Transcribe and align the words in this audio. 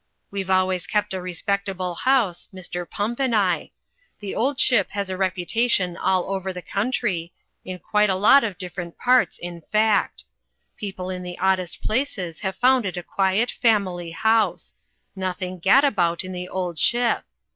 "We've 0.31 0.49
always 0.49 0.87
kept 0.87 1.13
a 1.13 1.21
respectable 1.21 1.93
house, 1.93 2.47
Mr. 2.51 2.89
Pump 2.89 3.19
and 3.19 3.35
I. 3.35 3.69
'The 4.19 4.33
Old 4.33 4.59
Ship' 4.59 4.89
has 4.89 5.11
a 5.11 5.15
reputation 5.15 5.95
all 5.95 6.25
over 6.33 6.51
the 6.51 6.63
coimtry— 6.63 7.29
in 7.65 7.77
quite 7.77 8.09
a 8.09 8.15
lot 8.15 8.43
of 8.43 8.57
different 8.57 8.97
parts, 8.97 9.37
in 9.37 9.61
fact. 9.71 10.23
People 10.75 11.11
in 11.11 11.21
the 11.21 11.37
oddest 11.37 11.83
places 11.83 12.39
have 12.39 12.55
found 12.55 12.87
it 12.87 12.97
a 12.97 13.03
quiet, 13.03 13.51
family 13.51 14.09
house. 14.09 14.73
Nothing 15.15 15.59
gadabout 15.59 16.23
in 16.23 16.31
'The 16.31 16.47
Old 16.49 16.79
Ship.' 16.79 17.23